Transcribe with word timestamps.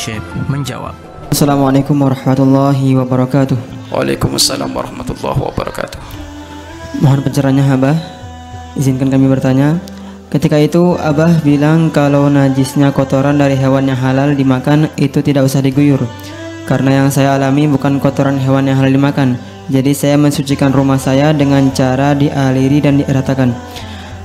Syekh 0.00 0.24
menjawab. 0.48 0.96
Assalamualaikum 1.28 1.92
warahmatullahi 1.92 2.96
wabarakatuh. 2.96 3.52
Waalaikumsalam 3.92 4.72
warahmatullahi 4.72 5.36
wabarakatuh. 5.36 6.00
Mohon 7.04 7.20
pencerahannya 7.28 7.64
Abah. 7.68 7.96
Izinkan 8.80 9.12
kami 9.12 9.28
bertanya. 9.28 9.76
Ketika 10.32 10.56
itu 10.56 10.96
Abah 10.96 11.44
bilang 11.44 11.92
kalau 11.92 12.32
najisnya 12.32 12.96
kotoran 12.96 13.36
dari 13.36 13.60
hewan 13.60 13.92
yang 13.92 14.00
halal 14.00 14.32
dimakan 14.32 14.88
itu 14.96 15.20
tidak 15.20 15.44
usah 15.44 15.60
diguyur. 15.60 16.00
Karena 16.64 17.04
yang 17.04 17.12
saya 17.12 17.36
alami 17.36 17.68
bukan 17.68 18.00
kotoran 18.00 18.40
hewan 18.40 18.72
yang 18.72 18.80
halal 18.80 18.96
dimakan. 18.96 19.36
Jadi 19.68 19.92
saya 19.92 20.16
mensucikan 20.16 20.72
rumah 20.72 20.96
saya 20.96 21.36
dengan 21.36 21.68
cara 21.76 22.16
dialiri 22.16 22.80
dan 22.80 23.04
diratakan. 23.04 23.52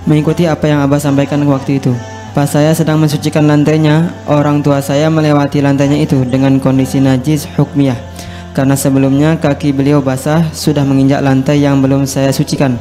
Mengikuti 0.07 0.47
apa 0.47 0.71
yang 0.71 0.79
Abah 0.87 1.03
sampaikan 1.03 1.43
waktu 1.43 1.83
itu. 1.83 2.14
Pas 2.35 2.51
saya 2.51 2.75
sedang 2.75 2.99
mensucikan 2.99 3.47
lantainya, 3.47 4.11
orang 4.27 4.59
tua 4.59 4.83
saya 4.83 5.07
melewati 5.07 5.63
lantainya 5.63 6.03
itu 6.03 6.19
dengan 6.27 6.59
kondisi 6.59 6.99
najis 6.99 7.47
hukmiyah. 7.55 7.95
Karena 8.51 8.75
sebelumnya 8.75 9.39
kaki 9.39 9.71
beliau 9.71 10.03
basah 10.03 10.43
sudah 10.51 10.83
menginjak 10.83 11.23
lantai 11.23 11.63
yang 11.63 11.79
belum 11.79 12.03
saya 12.03 12.35
sucikan. 12.35 12.75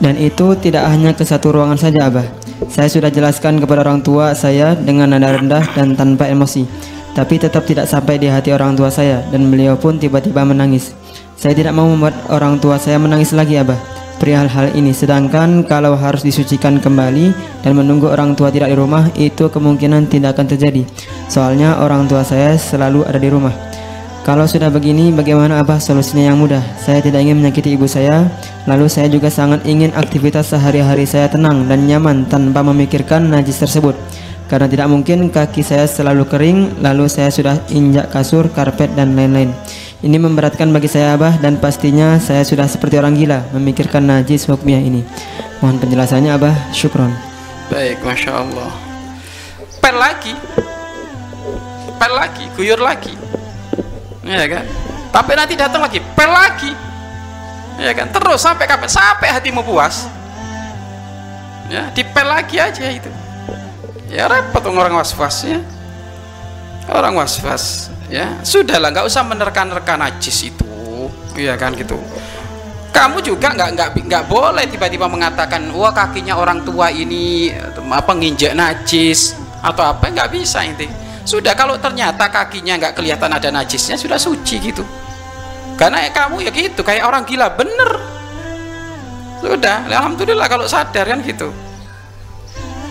Dan 0.00 0.16
itu 0.16 0.56
tidak 0.64 0.88
hanya 0.88 1.12
ke 1.12 1.28
satu 1.28 1.52
ruangan 1.52 1.76
saja 1.76 2.08
Abah. 2.08 2.24
Saya 2.72 2.88
sudah 2.88 3.12
jelaskan 3.12 3.60
kepada 3.60 3.84
orang 3.84 4.00
tua 4.00 4.32
saya 4.32 4.72
dengan 4.72 5.12
nada 5.12 5.36
rendah 5.36 5.60
dan 5.76 5.92
tanpa 5.92 6.32
emosi. 6.32 6.64
Tapi 7.12 7.36
tetap 7.36 7.68
tidak 7.68 7.84
sampai 7.84 8.16
di 8.16 8.32
hati 8.32 8.48
orang 8.56 8.80
tua 8.80 8.88
saya 8.88 9.20
dan 9.28 9.44
beliau 9.52 9.76
pun 9.76 10.00
tiba-tiba 10.00 10.40
menangis. 10.40 10.96
Saya 11.36 11.52
tidak 11.52 11.76
mau 11.76 11.84
membuat 11.84 12.16
orang 12.32 12.56
tua 12.56 12.80
saya 12.80 12.96
menangis 12.96 13.36
lagi 13.36 13.60
Abah 13.60 13.93
perihal 14.24 14.48
hal 14.48 14.72
ini. 14.72 14.96
Sedangkan 14.96 15.68
kalau 15.68 15.92
harus 16.00 16.24
disucikan 16.24 16.80
kembali 16.80 17.36
dan 17.60 17.76
menunggu 17.76 18.08
orang 18.08 18.32
tua 18.32 18.48
tidak 18.48 18.72
di 18.72 18.76
rumah 18.80 19.12
itu 19.20 19.52
kemungkinan 19.52 20.08
tidak 20.08 20.40
akan 20.40 20.48
terjadi. 20.48 20.88
Soalnya 21.28 21.84
orang 21.84 22.08
tua 22.08 22.24
saya 22.24 22.56
selalu 22.56 23.04
ada 23.04 23.20
di 23.20 23.28
rumah. 23.28 23.52
Kalau 24.24 24.48
sudah 24.48 24.72
begini 24.72 25.12
bagaimana 25.12 25.60
Abah 25.60 25.76
solusinya 25.76 26.32
yang 26.32 26.40
mudah? 26.40 26.64
Saya 26.80 27.04
tidak 27.04 27.20
ingin 27.20 27.44
menyakiti 27.44 27.76
ibu 27.76 27.84
saya. 27.84 28.24
Lalu 28.64 28.88
saya 28.88 29.12
juga 29.12 29.28
sangat 29.28 29.68
ingin 29.68 29.92
aktivitas 29.92 30.48
sehari-hari 30.48 31.04
saya 31.04 31.28
tenang 31.28 31.68
dan 31.68 31.84
nyaman 31.84 32.24
tanpa 32.24 32.64
memikirkan 32.64 33.28
najis 33.28 33.60
tersebut 33.60 33.92
karena 34.54 34.70
tidak 34.70 34.86
mungkin 34.86 35.34
kaki 35.34 35.66
saya 35.66 35.90
selalu 35.90 36.30
kering 36.30 36.78
lalu 36.78 37.10
saya 37.10 37.26
sudah 37.34 37.58
injak 37.74 38.06
kasur, 38.14 38.46
karpet 38.54 38.94
dan 38.94 39.18
lain-lain 39.18 39.50
ini 40.04 40.20
memberatkan 40.20 40.68
bagi 40.68 40.84
saya 40.84 41.16
Abah 41.16 41.40
dan 41.40 41.56
pastinya 41.56 42.20
saya 42.20 42.44
sudah 42.44 42.68
seperti 42.68 43.00
orang 43.00 43.16
gila 43.16 43.40
memikirkan 43.56 44.04
najis 44.04 44.44
hukmiyah 44.44 44.84
ini. 44.84 45.00
Mohon 45.64 45.80
penjelasannya 45.80 46.28
Abah, 46.28 46.52
syukron. 46.76 47.08
Baik, 47.72 48.04
Masya 48.04 48.36
Allah. 48.36 48.68
Pel 49.80 49.96
lagi. 49.96 50.36
Pel 51.96 52.12
lagi, 52.12 52.44
guyur 52.52 52.76
lagi. 52.84 53.16
Ya 54.28 54.44
kan? 54.44 54.68
Tapi 55.08 55.32
nanti 55.32 55.56
datang 55.56 55.80
lagi, 55.80 56.04
pel 56.12 56.28
lagi. 56.28 56.76
Ya 57.80 57.96
kan? 57.96 58.12
Terus 58.12 58.44
sampai 58.44 58.68
kapan? 58.68 58.92
Sampai 58.92 59.32
hatimu 59.32 59.64
puas. 59.64 60.04
Ya, 61.72 61.88
dipel 61.96 62.28
lagi 62.28 62.60
aja 62.60 62.92
itu. 62.92 63.08
Ya 64.14 64.30
repot 64.30 64.62
orang 64.62 64.94
was-was 64.94 65.42
ya. 65.42 65.58
Orang 66.86 67.18
was-was 67.18 67.90
ya. 68.06 68.38
Sudahlah 68.46 68.94
nggak 68.94 69.10
usah 69.10 69.26
menerka-nerka 69.26 69.98
najis 69.98 70.54
itu. 70.54 70.70
Iya 71.34 71.58
kan 71.58 71.74
gitu. 71.74 71.98
Kamu 72.94 73.18
juga 73.26 73.50
nggak 73.50 73.68
nggak 73.74 73.88
nggak 74.06 74.24
boleh 74.30 74.70
tiba-tiba 74.70 75.10
mengatakan 75.10 75.66
wah 75.74 75.90
kakinya 75.90 76.38
orang 76.38 76.62
tua 76.62 76.94
ini 76.94 77.50
apa 77.90 78.14
nginjek 78.14 78.54
najis 78.54 79.34
atau 79.58 79.82
apa 79.82 80.06
nggak 80.06 80.30
bisa 80.30 80.62
inti. 80.62 80.86
Sudah 81.26 81.58
kalau 81.58 81.74
ternyata 81.82 82.30
kakinya 82.30 82.78
nggak 82.78 82.94
kelihatan 82.94 83.34
ada 83.34 83.50
najisnya 83.50 83.98
sudah 83.98 84.14
suci 84.14 84.62
gitu. 84.62 84.86
Karena 85.74 86.06
ya 86.06 86.14
kamu 86.14 86.46
ya 86.46 86.54
gitu 86.54 86.86
kayak 86.86 87.02
orang 87.02 87.26
gila 87.26 87.50
bener. 87.50 87.90
Sudah 89.42 89.90
alhamdulillah 89.90 90.46
kalau 90.46 90.70
sadar 90.70 91.02
kan 91.02 91.18
gitu 91.26 91.50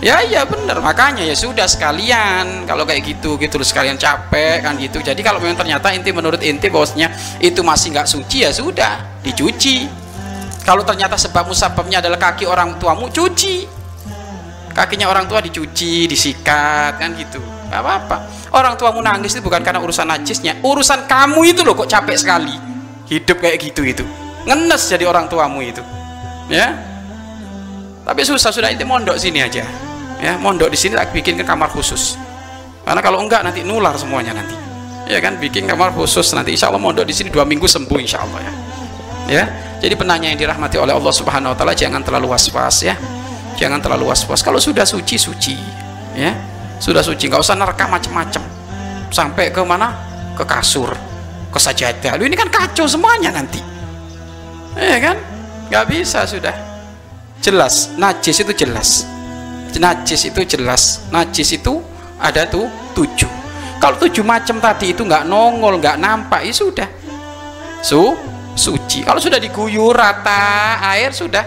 ya 0.04 0.20
iya 0.20 0.44
bener. 0.44 0.84
Makanya 0.84 1.24
ya 1.24 1.32
sudah 1.32 1.64
sekalian. 1.64 2.68
Kalau 2.68 2.84
kayak 2.84 3.02
gitu 3.08 3.40
gitu 3.40 3.56
sekalian 3.64 3.96
capek 3.96 4.60
kan 4.60 4.76
gitu. 4.76 5.00
Jadi 5.00 5.24
kalau 5.24 5.40
memang 5.40 5.56
ternyata 5.56 5.88
inti 5.96 6.12
menurut 6.12 6.44
inti 6.44 6.68
bosnya 6.68 7.08
itu 7.40 7.64
masih 7.64 7.96
nggak 7.96 8.04
suci 8.04 8.44
ya 8.44 8.52
sudah 8.52 9.24
dicuci. 9.24 9.88
Kalau 10.64 10.84
ternyata 10.84 11.16
sebab 11.16 11.48
musababnya 11.48 12.04
adalah 12.04 12.20
kaki 12.20 12.44
orang 12.44 12.76
tuamu 12.76 13.08
cuci. 13.08 13.72
Kakinya 14.74 15.06
orang 15.06 15.30
tua 15.30 15.38
dicuci 15.40 16.04
disikat 16.04 17.00
kan 17.00 17.16
gitu. 17.16 17.40
Nggak 17.72 17.80
apa-apa. 17.80 18.16
Orang 18.52 18.74
tuamu 18.76 19.00
nangis 19.00 19.32
itu 19.32 19.40
bukan 19.40 19.64
karena 19.64 19.80
urusan 19.80 20.04
najisnya. 20.04 20.60
Urusan 20.60 21.08
kamu 21.08 21.54
itu 21.54 21.60
loh 21.64 21.78
kok 21.78 21.88
capek 21.88 22.16
sekali. 22.18 22.54
Hidup 23.06 23.38
kayak 23.38 23.56
gitu 23.60 23.86
itu. 23.86 24.04
Ngenes 24.44 24.82
jadi 24.90 25.06
orang 25.06 25.30
tuamu 25.30 25.62
itu. 25.62 25.80
Ya? 26.50 26.74
Tapi 28.04 28.20
susah 28.20 28.52
sudah 28.52 28.68
inti 28.68 28.84
mondok 28.84 29.16
sini 29.16 29.40
aja 29.40 29.64
ya 30.24 30.40
mondok 30.40 30.72
di 30.72 30.78
sini 30.80 30.96
tak 30.96 31.12
bikin 31.12 31.36
ke 31.36 31.44
kamar 31.44 31.68
khusus. 31.68 32.16
Karena 32.84 33.04
kalau 33.04 33.20
enggak 33.20 33.44
nanti 33.44 33.60
nular 33.60 33.92
semuanya 34.00 34.32
nanti. 34.32 34.56
Ya 35.04 35.20
kan 35.20 35.36
bikin 35.36 35.68
kamar 35.68 35.92
khusus 35.92 36.24
nanti. 36.32 36.56
Insya 36.56 36.72
Allah 36.72 36.80
mondok 36.80 37.04
di 37.04 37.12
sini 37.12 37.28
dua 37.28 37.44
minggu 37.44 37.68
sembuh 37.68 37.98
insya 38.00 38.24
Allah 38.24 38.40
ya. 38.40 38.52
Ya 39.24 39.44
jadi 39.84 39.92
penanya 40.00 40.32
yang 40.32 40.40
dirahmati 40.40 40.80
oleh 40.80 40.96
Allah 40.96 41.12
Subhanahu 41.12 41.52
Wa 41.52 41.56
Taala 41.60 41.76
jangan 41.76 42.00
terlalu 42.00 42.32
was-was 42.32 42.88
ya. 42.88 42.96
Jangan 43.60 43.84
terlalu 43.84 44.08
was-was. 44.08 44.40
Kalau 44.40 44.56
sudah 44.56 44.88
suci 44.88 45.20
suci. 45.20 45.56
Ya 46.16 46.32
sudah 46.80 47.04
suci. 47.04 47.28
Nggak 47.28 47.44
usah 47.44 47.56
nerka 47.60 47.84
macam-macam. 47.84 48.42
Sampai 49.12 49.52
ke 49.52 49.60
mana? 49.60 49.92
Ke 50.40 50.44
kasur. 50.48 50.88
Ke 51.52 51.58
sajadah. 51.60 52.16
Lu 52.16 52.24
ini 52.24 52.34
kan 52.34 52.48
kacau 52.48 52.88
semuanya 52.88 53.28
nanti. 53.28 53.60
Ya 54.74 54.96
kan? 55.04 55.20
Nggak 55.68 55.84
bisa 55.92 56.24
sudah. 56.24 56.56
Jelas. 57.44 57.92
Najis 58.00 58.40
itu 58.40 58.52
jelas 58.56 59.13
najis 59.78 60.30
itu 60.30 60.40
jelas. 60.44 61.04
Najis 61.10 61.58
itu 61.58 61.80
ada 62.18 62.46
tuh 62.46 62.66
tujuh. 62.94 63.30
Kalau 63.82 64.00
tujuh 64.00 64.24
macam 64.24 64.62
tadi 64.62 64.96
itu 64.96 65.04
nggak 65.04 65.28
nongol 65.28 65.76
nggak 65.76 66.00
nampak 66.00 66.46
ya 66.46 66.54
sudah. 66.54 66.88
Su 67.84 68.16
suci. 68.54 69.04
Kalau 69.04 69.20
sudah 69.20 69.36
diguyur 69.36 69.92
rata 69.92 70.80
air 70.94 71.12
sudah. 71.12 71.44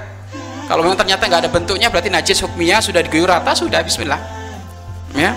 Kalau 0.68 0.84
memang 0.84 1.00
ternyata 1.00 1.24
nggak 1.26 1.42
ada 1.48 1.52
bentuknya 1.52 1.88
berarti 1.88 2.12
najis 2.12 2.44
hukmiyah 2.44 2.84
sudah 2.84 3.00
diguyur 3.00 3.26
rata 3.32 3.56
sudah 3.56 3.80
Bismillah. 3.82 4.20
Ya. 5.16 5.34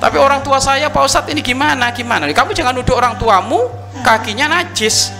Tapi 0.00 0.16
orang 0.16 0.40
tua 0.40 0.56
saya 0.62 0.88
Pak 0.88 1.02
Ustadz 1.04 1.28
ini 1.28 1.44
gimana 1.44 1.92
gimana? 1.92 2.24
Kamu 2.30 2.56
jangan 2.56 2.72
nuduh 2.72 2.96
orang 2.96 3.20
tuamu 3.20 3.68
kakinya 4.00 4.48
najis. 4.48 5.12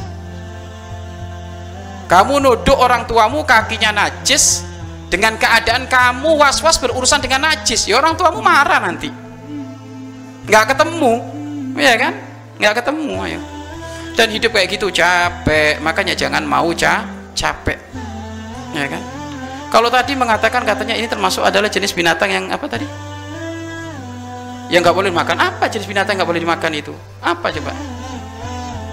Kamu 2.08 2.40
nuduh 2.40 2.80
orang 2.80 3.04
tuamu 3.04 3.44
kakinya 3.44 3.92
najis 3.92 4.69
dengan 5.10 5.34
keadaan 5.34 5.90
kamu 5.90 6.38
was-was 6.38 6.78
berurusan 6.78 7.18
dengan 7.18 7.50
najis 7.50 7.90
ya 7.90 7.98
orang 7.98 8.14
tuamu 8.14 8.38
marah 8.38 8.78
nanti. 8.78 9.10
Nggak 10.46 10.72
ketemu 10.72 11.12
ya 11.74 11.94
kan? 11.98 12.14
Nggak 12.62 12.74
ketemu 12.80 13.12
ayo. 13.26 13.40
Dan 14.14 14.30
hidup 14.30 14.54
kayak 14.54 14.70
gitu 14.78 14.86
capek. 14.94 15.82
Makanya 15.82 16.14
jangan 16.14 16.46
mau 16.46 16.70
ca 16.78 17.04
capek. 17.34 17.78
Ya 18.70 18.86
kan? 18.86 19.02
Kalau 19.70 19.90
tadi 19.90 20.14
mengatakan 20.14 20.62
katanya 20.62 20.94
ini 20.94 21.10
termasuk 21.10 21.42
adalah 21.42 21.66
jenis 21.66 21.90
binatang 21.90 22.30
yang 22.30 22.46
apa 22.50 22.66
tadi? 22.70 22.86
Yang 24.70 24.80
nggak 24.86 24.96
boleh 24.96 25.10
dimakan. 25.10 25.36
Apa 25.42 25.66
jenis 25.66 25.90
binatang 25.90 26.18
nggak 26.18 26.30
boleh 26.30 26.42
dimakan 26.42 26.70
itu? 26.78 26.94
Apa 27.18 27.50
coba? 27.50 27.74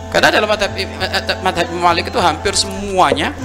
Karena 0.09 0.29
dalam 0.33 0.49
madhab, 0.49 0.71
madhab 1.45 1.67
Malik 1.77 2.09
itu 2.09 2.17
hampir 2.17 2.55
semuanya 2.57 3.35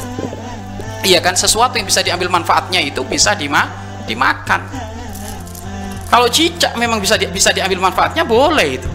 iya 1.02 1.18
kan 1.18 1.34
sesuatu 1.34 1.78
yang 1.78 1.86
bisa 1.86 2.00
diambil 2.02 2.30
manfaatnya 2.30 2.78
itu 2.82 3.02
bisa 3.06 3.34
dima 3.34 3.66
dimakan. 4.06 4.60
Kalau 6.12 6.28
cicak 6.28 6.76
memang 6.76 7.00
bisa 7.00 7.16
di, 7.16 7.24
bisa 7.32 7.54
diambil 7.56 7.88
manfaatnya 7.88 8.26
boleh 8.26 8.68
itu. 8.76 8.90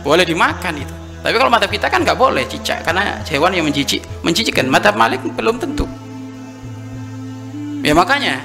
Boleh 0.00 0.24
dimakan 0.24 0.74
itu. 0.80 0.94
Tapi 1.20 1.34
kalau 1.36 1.50
mata 1.50 1.66
kita 1.66 1.90
kan 1.90 2.06
nggak 2.06 2.16
boleh 2.16 2.46
cicak 2.46 2.86
karena 2.86 3.20
hewan 3.26 3.52
yang 3.52 3.66
menjijik 3.66 4.00
menjijikkan. 4.24 4.64
Mata 4.70 4.94
malik 4.96 5.20
belum 5.26 5.60
tentu. 5.60 5.84
Ya 7.84 7.92
makanya 7.92 8.40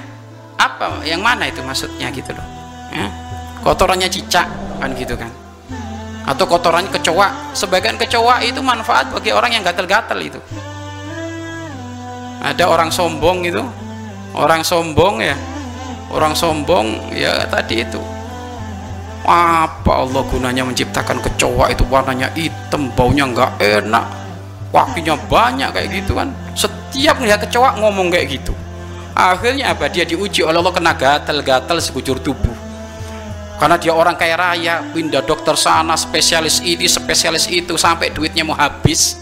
apa 0.60 1.00
yang 1.02 1.24
mana 1.24 1.48
itu 1.48 1.64
maksudnya 1.64 2.12
gitu 2.12 2.30
loh. 2.36 2.46
Ya? 2.92 3.08
kotorannya 3.62 4.10
cicak 4.10 4.46
kan 4.82 4.90
gitu 4.98 5.14
kan. 5.16 5.30
Atau 6.28 6.44
kotorannya 6.44 6.92
kecoa. 6.92 7.56
Sebagian 7.56 7.96
kecoa 7.96 8.44
itu 8.44 8.60
manfaat 8.60 9.08
bagi 9.14 9.32
orang 9.32 9.54
yang 9.54 9.64
gatel-gatel 9.64 10.18
itu 10.20 10.42
ada 12.42 12.66
orang 12.66 12.90
sombong 12.90 13.46
itu. 13.46 13.62
Orang 14.34 14.66
sombong 14.66 15.22
ya. 15.22 15.38
Orang 16.10 16.34
sombong 16.34 17.14
ya 17.14 17.46
tadi 17.46 17.86
itu. 17.86 18.02
Apa 19.22 20.02
Allah 20.02 20.26
gunanya 20.26 20.66
menciptakan 20.66 21.22
kecoa 21.22 21.70
itu? 21.70 21.86
Warnanya 21.86 22.34
hitam 22.34 22.90
baunya 22.98 23.30
nggak 23.30 23.62
enak. 23.62 24.04
Wakinya 24.74 25.14
banyak 25.30 25.70
kayak 25.70 25.88
gitu 26.02 26.18
kan. 26.18 26.34
Setiap 26.58 27.22
melihat 27.22 27.46
kecoa 27.46 27.78
ngomong 27.78 28.10
kayak 28.10 28.42
gitu. 28.42 28.50
Akhirnya 29.14 29.70
apa? 29.70 29.86
Dia 29.86 30.02
diuji 30.02 30.42
oleh 30.42 30.58
Allah 30.58 30.74
kena 30.74 30.98
gatal-gatal 30.98 31.78
sekujur 31.78 32.18
tubuh. 32.18 32.56
Karena 33.62 33.78
dia 33.78 33.94
orang 33.94 34.18
kaya 34.18 34.34
raya 34.34 34.82
pindah 34.90 35.22
dokter 35.22 35.54
sana 35.54 35.94
spesialis 35.94 36.58
ini 36.66 36.90
spesialis 36.90 37.46
itu 37.46 37.78
sampai 37.78 38.10
duitnya 38.10 38.42
mau 38.42 38.58
habis 38.58 39.21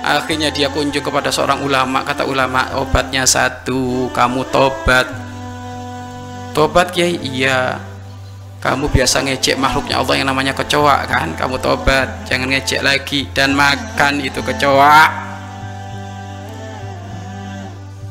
akhirnya 0.00 0.48
dia 0.52 0.72
kunjung 0.72 1.04
kepada 1.04 1.28
seorang 1.28 1.64
ulama. 1.64 2.02
Kata 2.04 2.24
ulama 2.24 2.72
obatnya 2.76 3.24
satu 3.24 4.08
kamu 4.12 4.48
tobat. 4.48 5.06
Tobat 6.56 6.90
kiai? 6.90 7.16
Iya. 7.20 7.78
Kamu 8.60 8.92
biasa 8.92 9.24
ngecek 9.24 9.56
makhluknya 9.56 9.96
Allah 10.04 10.14
yang 10.20 10.28
namanya 10.28 10.52
kecoa 10.52 11.08
kan? 11.08 11.32
Kamu 11.32 11.56
tobat 11.64 12.28
jangan 12.28 12.52
ngecek 12.52 12.84
lagi. 12.84 13.28
Dan 13.32 13.56
makan 13.56 14.20
itu 14.20 14.40
kecoa 14.44 15.30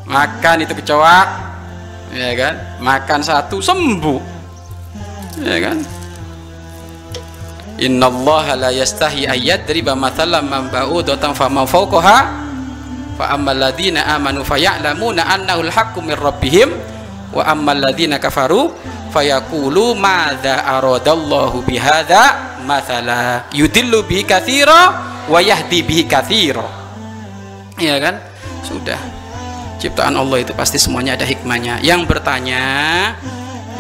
makan 0.10 0.66
itu 0.66 0.74
kecoa 0.74 1.20
ya 2.18 2.34
kan? 2.34 2.54
Makan 2.82 3.22
satu 3.22 3.62
sembuh. 3.62 4.42
Ya 5.46 5.62
kan 5.62 6.00
Inna 7.80 8.12
Allah 8.12 8.46
la 8.56 8.70
yastahi 8.76 9.26
ayat 9.26 9.64
dariba 9.64 9.96
mathalam 9.96 10.46
man 10.48 10.68
ba'udatan 10.68 11.32
fama 11.32 11.64
fawqaha. 11.64 12.18
Fa 13.16 13.26
ammal 13.36 13.60
ladina 13.60 14.08
amanu 14.16 14.44
faya'lamuna 14.44 15.28
annahu 15.28 15.68
al-haqqu 15.68 16.00
min 16.04 16.16
rabbihim. 16.16 16.70
Wa 17.32 17.48
ammal 17.52 17.80
ladina 17.80 18.20
kafaru 18.20 18.72
fayaqulu 19.16 19.96
madza 19.96 20.64
aradallahu 20.66 21.64
bihadza 21.64 22.58
mathala. 22.68 23.48
Yudillu 23.56 24.04
bihi 24.04 24.28
katsira 24.28 24.80
wa 25.30 25.40
yahdi 25.40 25.86
bihi 25.86 26.04
katsira 26.10 26.80
ya 27.80 27.96
kan? 27.98 28.20
Sudah. 28.68 29.00
Ciptaan 29.80 30.12
Allah 30.20 30.44
itu 30.44 30.52
pasti 30.52 30.76
semuanya 30.76 31.16
ada 31.16 31.24
hikmahnya. 31.24 31.80
Yang 31.80 32.12
bertanya 32.12 32.64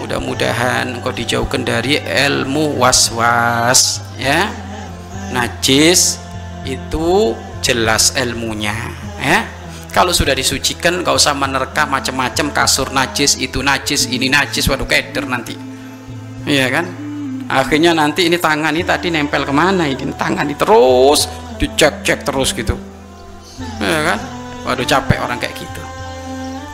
mudah-mudahan 0.09 0.97
engkau 0.97 1.13
dijauhkan 1.13 1.61
dari 1.61 2.01
ilmu 2.01 2.81
was-was 2.81 4.01
ya. 4.17 4.49
Najis 5.29 6.17
itu 6.65 7.37
jelas 7.61 8.17
ilmunya 8.17 8.73
ya. 9.21 9.45
Kalau 9.93 10.09
sudah 10.09 10.33
disucikan 10.33 11.05
gak 11.05 11.13
usah 11.13 11.37
menerka 11.37 11.85
macam-macam 11.85 12.49
kasur 12.49 12.89
najis 12.89 13.37
itu 13.37 13.61
najis 13.61 14.09
ini 14.09 14.33
najis 14.33 14.65
waduh 14.65 14.89
keder 14.89 15.29
nanti. 15.29 15.53
Iya 16.49 16.73
kan? 16.73 16.89
Akhirnya 17.45 17.93
nanti 17.93 18.25
ini 18.25 18.41
tangan 18.41 18.73
ini 18.73 18.81
tadi 18.89 19.13
nempel 19.13 19.45
ke 19.45 19.53
mana 19.53 19.85
ini? 19.85 20.09
Tangan 20.09 20.49
ini 20.49 20.57
terus 20.57 21.29
dicek-cek 21.61 22.25
terus 22.25 22.57
gitu. 22.57 22.73
Ya 23.77 24.01
kan? 24.09 24.17
Waduh 24.65 24.89
capek 24.89 25.21
orang 25.21 25.37
kayak 25.37 25.53
gitu 25.53 25.78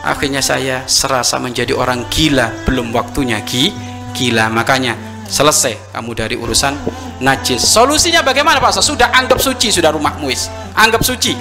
akhirnya 0.06 0.38
saya 0.38 0.86
serasa 0.86 1.42
menjadi 1.42 1.74
orang 1.74 2.06
gila 2.06 2.62
belum 2.62 2.94
waktunya 2.94 3.42
gi 3.42 3.74
gila. 4.14 4.46
Makanya 4.46 4.94
selesai 5.26 5.90
kamu 5.90 6.10
dari 6.14 6.38
urusan 6.38 6.78
najis. 7.18 7.66
Solusinya 7.66 8.22
bagaimana 8.22 8.62
Pak? 8.62 8.78
Sudah 8.78 9.10
anggap 9.10 9.42
suci 9.42 9.74
sudah 9.74 9.90
rumah 9.90 10.14
muis 10.22 10.46
anggap 10.78 11.02
suci. 11.02 11.34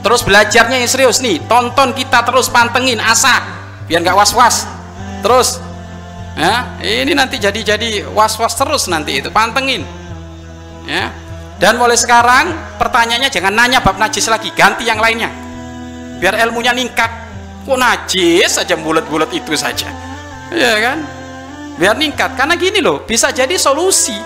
Terus 0.00 0.26
belajarnya 0.26 0.82
yang 0.82 0.90
serius 0.90 1.22
nih. 1.22 1.38
Tonton 1.46 1.94
kita 1.94 2.26
terus 2.26 2.50
pantengin 2.50 2.98
asa 2.98 3.38
biar 3.86 4.02
nggak 4.02 4.16
was-was. 4.18 4.66
Terus 5.22 5.62
ya 6.34 6.80
ini 6.82 7.14
nanti 7.14 7.38
jadi 7.38 7.60
jadi 7.62 8.10
was-was 8.10 8.58
terus 8.58 8.90
nanti 8.90 9.22
itu. 9.22 9.30
Pantengin. 9.30 9.86
Ya. 10.88 11.14
Dan 11.60 11.76
mulai 11.76 12.00
sekarang 12.00 12.56
pertanyaannya 12.80 13.28
jangan 13.28 13.52
nanya 13.52 13.84
bab 13.84 14.00
najis 14.00 14.26
lagi. 14.32 14.48
Ganti 14.56 14.88
yang 14.88 14.98
lainnya. 14.98 15.28
Biar 16.16 16.40
ilmunya 16.48 16.72
ningkat 16.72 17.29
kok 17.64 17.78
najis 17.78 18.60
saja 18.60 18.74
bulat-bulat 18.78 19.30
itu 19.32 19.52
saja? 19.54 19.88
Ya 20.50 20.74
kan? 20.80 20.98
Biar 21.76 21.96
ningkat. 21.96 22.36
Karena 22.36 22.54
gini 22.56 22.80
loh 22.84 23.04
bisa 23.04 23.32
jadi 23.32 23.56
solusi. 23.56 24.16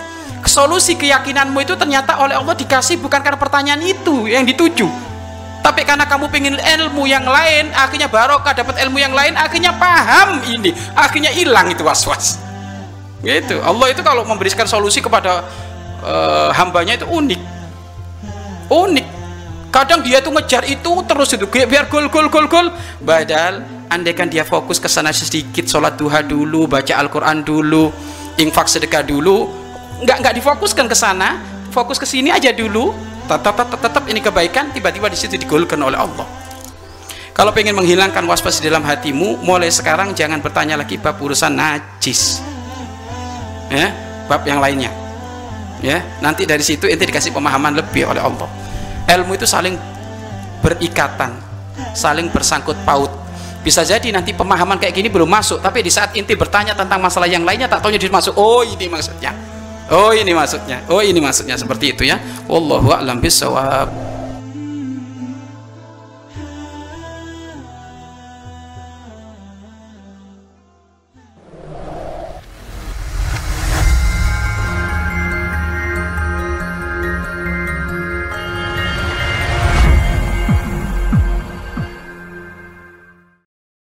Solusi 0.45 0.93
keyakinanmu 0.93 1.57
itu 1.65 1.73
ternyata 1.73 2.21
oleh 2.21 2.37
Allah 2.37 2.53
dikasih 2.53 3.01
bukan 3.01 3.19
karena 3.25 3.39
pertanyaan 3.39 3.81
itu 3.81 4.29
yang 4.29 4.45
dituju. 4.45 4.85
Tapi 5.65 5.81
karena 5.81 6.05
kamu 6.05 6.29
pengen 6.29 6.55
ilmu 6.61 7.09
yang 7.09 7.25
lain 7.25 7.73
akhirnya 7.73 8.05
barokah 8.05 8.53
dapat 8.53 8.77
ilmu 8.85 9.01
yang 9.01 9.17
lain 9.17 9.33
akhirnya 9.33 9.73
paham 9.73 10.45
ini. 10.45 10.69
Akhirnya 10.93 11.33
hilang 11.33 11.73
itu 11.73 11.81
was-was. 11.81 12.37
Gitu. 13.25 13.57
Allah 13.65 13.89
itu 13.89 14.05
kalau 14.05 14.21
memberikan 14.21 14.69
solusi 14.69 15.01
kepada 15.01 15.41
uh, 16.05 16.53
hambanya 16.53 17.01
itu 17.01 17.09
unik. 17.09 17.41
Unik 18.69 19.14
kadang 19.75 19.99
dia 19.99 20.23
tuh 20.23 20.31
ngejar 20.31 20.63
itu 20.71 20.91
terus 21.03 21.35
itu. 21.35 21.43
Biar 21.51 21.91
gol 21.91 22.07
gol 22.07 22.31
gol 22.31 22.47
gol. 22.47 22.71
Padahal 23.03 23.59
andaikan 23.91 24.31
dia 24.31 24.47
fokus 24.47 24.79
ke 24.79 24.87
sana 24.87 25.11
sedikit 25.11 25.67
sholat 25.67 25.99
duha 25.99 26.23
dulu 26.23 26.63
baca 26.63 26.95
Al-Quran 26.95 27.43
dulu 27.43 27.91
infak 28.39 28.71
sedekah 28.71 29.03
dulu 29.03 29.51
nggak 30.03 30.17
nggak 30.23 30.33
difokuskan 30.39 30.91
ke 30.91 30.95
sana 30.95 31.43
fokus 31.75 31.99
ke 31.99 32.07
sini 32.07 32.31
aja 32.31 32.55
dulu. 32.55 32.95
Tetap 33.27 33.57
tetap 33.57 33.79
tetap 33.81 34.03
ini 34.07 34.21
kebaikan 34.23 34.71
tiba-tiba 34.71 35.11
di 35.11 35.17
situ 35.19 35.35
digolkan 35.35 35.81
oleh 35.83 35.99
Allah. 35.99 36.23
Kalau 37.35 37.51
pengen 37.51 37.75
menghilangkan 37.75 38.23
waspas 38.31 38.63
di 38.63 38.71
dalam 38.71 38.87
hatimu 38.87 39.43
mulai 39.43 39.67
sekarang 39.67 40.15
jangan 40.15 40.39
bertanya 40.39 40.79
lagi 40.79 40.95
bab 40.95 41.19
urusan 41.19 41.51
najis. 41.51 42.39
Ya 43.67 43.91
bab 44.31 44.47
yang 44.47 44.63
lainnya. 44.63 44.93
Ya 45.83 45.99
nanti 46.23 46.47
dari 46.47 46.63
situ 46.63 46.87
inti 46.87 47.03
dikasih 47.03 47.35
pemahaman 47.35 47.75
lebih 47.75 48.07
oleh 48.07 48.23
Allah 48.23 48.64
ilmu 49.05 49.37
itu 49.37 49.45
saling 49.45 49.77
berikatan 50.61 51.37
saling 51.95 52.31
bersangkut 52.31 52.75
paut. 52.87 53.11
Bisa 53.65 53.81
jadi 53.81 54.13
nanti 54.13 54.29
pemahaman 54.29 54.77
kayak 54.77 54.93
gini 54.93 55.09
belum 55.09 55.25
masuk 55.25 55.57
tapi 55.57 55.81
di 55.81 55.89
saat 55.89 56.13
inti 56.13 56.37
bertanya 56.37 56.77
tentang 56.77 57.01
masalah 57.01 57.25
yang 57.25 57.41
lainnya 57.41 57.65
tak 57.65 57.81
tahunya 57.81 57.97
masuk 58.13 58.37
oh 58.37 58.61
ini 58.61 58.85
maksudnya. 58.85 59.33
Oh 59.89 60.13
ini 60.13 60.33
maksudnya. 60.33 60.85
Oh 60.89 61.01
ini 61.01 61.17
maksudnya 61.17 61.57
seperti 61.57 61.97
itu 61.97 62.05
ya. 62.05 62.21
Wallahu 62.45 62.93
a'lam 62.93 63.17
bisawab 63.17 64.04